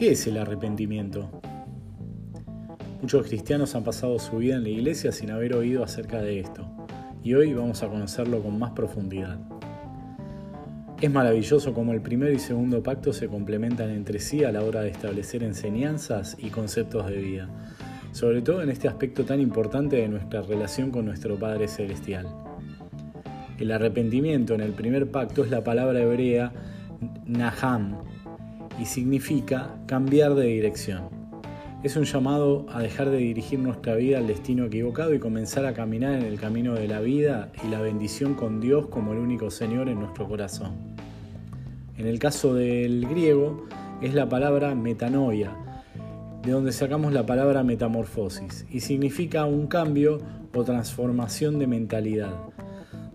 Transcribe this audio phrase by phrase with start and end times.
[0.00, 1.28] ¿Qué es el arrepentimiento?
[3.02, 6.66] Muchos cristianos han pasado su vida en la iglesia sin haber oído acerca de esto,
[7.22, 9.38] y hoy vamos a conocerlo con más profundidad.
[11.02, 14.80] Es maravilloso cómo el primero y segundo pacto se complementan entre sí a la hora
[14.80, 17.50] de establecer enseñanzas y conceptos de vida,
[18.12, 22.26] sobre todo en este aspecto tan importante de nuestra relación con nuestro Padre Celestial.
[23.58, 26.54] El arrepentimiento en el primer pacto es la palabra hebrea
[27.26, 27.98] naham,
[28.80, 31.20] y significa cambiar de dirección.
[31.82, 35.74] Es un llamado a dejar de dirigir nuestra vida al destino equivocado y comenzar a
[35.74, 39.50] caminar en el camino de la vida y la bendición con Dios como el único
[39.50, 40.72] Señor en nuestro corazón.
[41.96, 43.66] En el caso del griego
[44.00, 45.54] es la palabra metanoia,
[46.42, 50.18] de donde sacamos la palabra metamorfosis, y significa un cambio
[50.54, 52.34] o transformación de mentalidad.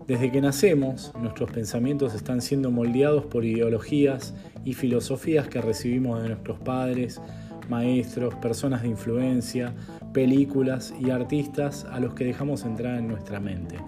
[0.06, 4.34] Desde que nacemos, nuestros pensamientos están siendo moldeados por ideologías
[4.64, 7.20] y filosofías que recibimos de nuestros padres,
[7.68, 9.74] maestros, personas de influencia,
[10.12, 13.78] películas y artistas a los que dejamos entrar en nuestra mente.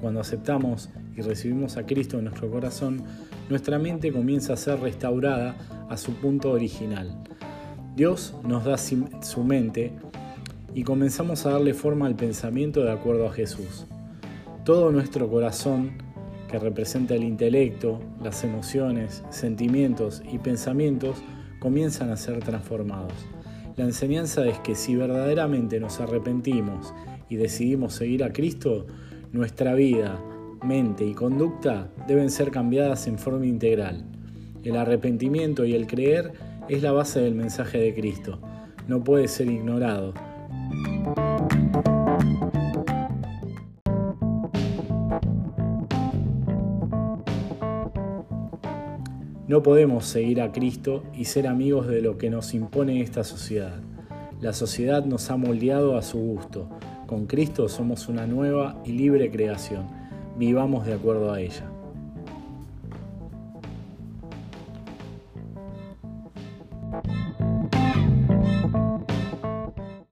[0.00, 3.04] Cuando aceptamos y recibimos a Cristo en nuestro corazón,
[3.48, 5.54] nuestra mente comienza a ser restaurada
[5.88, 7.22] a su punto original.
[7.94, 9.92] Dios nos da su mente
[10.74, 13.86] y comenzamos a darle forma al pensamiento de acuerdo a Jesús.
[14.64, 15.92] Todo nuestro corazón
[16.50, 21.22] que representa el intelecto, las emociones, sentimientos y pensamientos,
[21.58, 23.12] comienzan a ser transformados.
[23.76, 26.94] La enseñanza es que si verdaderamente nos arrepentimos
[27.28, 28.86] y decidimos seguir a Cristo,
[29.32, 30.18] nuestra vida,
[30.62, 34.06] mente y conducta deben ser cambiadas en forma integral.
[34.62, 36.32] El arrepentimiento y el creer
[36.70, 38.40] es la base del mensaje de Cristo.
[38.88, 40.14] No puede ser ignorado
[49.46, 53.78] No podemos seguir a Cristo y ser amigos de lo que nos impone esta sociedad.
[54.40, 56.70] La sociedad nos ha moldeado a su gusto.
[57.06, 59.86] Con Cristo somos una nueva y libre creación.
[60.38, 61.70] Vivamos de acuerdo a ella.